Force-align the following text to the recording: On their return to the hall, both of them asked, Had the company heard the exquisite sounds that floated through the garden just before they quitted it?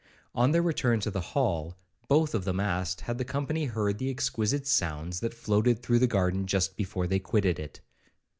On 0.33 0.49
their 0.49 0.63
return 0.63 0.99
to 1.01 1.11
the 1.11 1.21
hall, 1.21 1.77
both 2.07 2.33
of 2.33 2.43
them 2.43 2.59
asked, 2.59 3.01
Had 3.01 3.19
the 3.19 3.23
company 3.23 3.65
heard 3.65 3.99
the 3.99 4.09
exquisite 4.09 4.65
sounds 4.65 5.19
that 5.19 5.31
floated 5.31 5.83
through 5.83 5.99
the 5.99 6.07
garden 6.07 6.47
just 6.47 6.75
before 6.75 7.05
they 7.05 7.19
quitted 7.19 7.59
it? 7.59 7.81